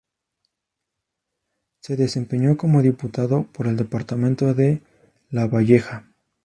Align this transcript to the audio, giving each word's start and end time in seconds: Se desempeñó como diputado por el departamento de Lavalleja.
Se 1.83 1.95
desempeñó 1.95 2.57
como 2.57 2.81
diputado 2.81 3.43
por 3.53 3.67
el 3.67 3.77
departamento 3.77 4.55
de 4.55 4.81
Lavalleja. 5.29 6.07